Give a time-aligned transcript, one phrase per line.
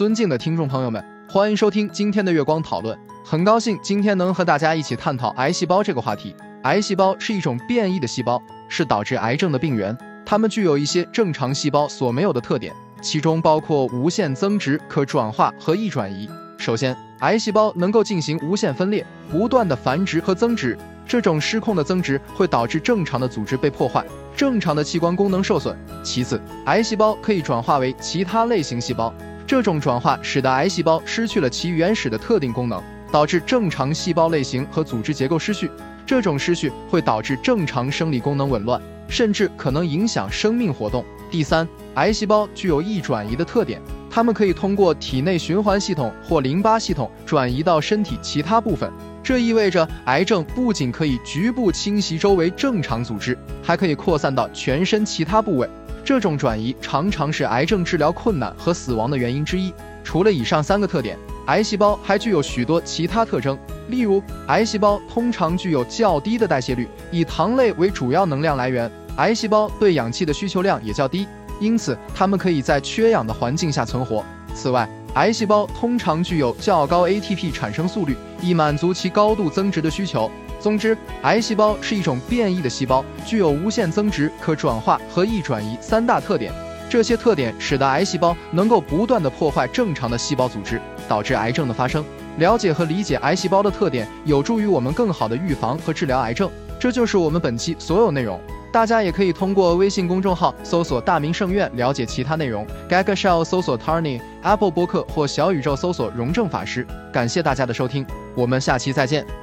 [0.00, 2.98] 尊敬的听众朋友们，欢迎收听今天的月光讨论。
[3.22, 6.34] 很高兴今天能和大家一起探讨癌细胞这个话题。
[6.62, 9.94] 癌细胞是一种变异的细胞，是导致癌症的病原。
[10.24, 16.26] 它们具有一些正常细胞所没有的特点，其中包括无限增殖、可转化和易转移。
[16.56, 20.78] 首先，癌细胞能够进行无限分裂，不断的繁殖和增殖。
[21.06, 24.02] 这种失控的增殖会导致正常的组织被破坏，
[24.34, 25.76] 正常的器官功能受损。
[26.02, 29.12] 其次，癌细胞可以转化为其他类型细胞，
[29.50, 35.68] 这种转化使得癌细胞失去了其原始的特定功能，导致正常细胞类型和组织结构失序。
[36.06, 41.04] 这种失序会导致正常生理功能紊乱，甚至可能影响生命活动。
[41.32, 48.88] 第三，癌细胞具有易转移的特点，它们可以通过体内循环系统或淋巴系统转移到身体其他部分。
[49.22, 55.68] 这意味着，癌症不仅可以局部侵袭周围正常组织，还可以扩散到全身其他部位。
[56.04, 59.72] 这种转移常常是癌症治疗困难和死亡的原因之一。
[60.02, 63.56] 除了以上三个特点，癌细胞还具有许多其他特征。
[63.88, 68.90] 例如，癌细胞通常具有较低的代谢率，以糖类为主要能量来源。
[69.16, 71.26] 癌细胞对氧气的需求量也较低，
[71.60, 74.24] 因此它们可以在缺氧的环境下存活。
[74.54, 80.30] 此外，癌细胞通常具有较高 ATP 产生速率，以满足其高度增殖的需求。
[80.60, 86.52] 总之，癌细胞是一种变异的细胞，具有无限增殖、可转化和易转移三大特点。
[86.88, 92.04] 这些特点使得癌细胞能够不断地破坏正常的细胞组织，导致癌症的发生。
[92.38, 96.48] 了解和理解癌细胞的特点，有助于我们更好地预防和治疗癌症。
[96.80, 98.40] 这就是我们本期所有内容。
[98.72, 102.66] 大家也可以通过微信公众号搜索“大明圣院”了解其他内容。
[102.88, 106.86] Gaga Shell 搜索 Tarny Apple 播客或小宇宙搜索“荣正法师”。
[107.12, 109.40] 感谢大家的收听，我们下期再见。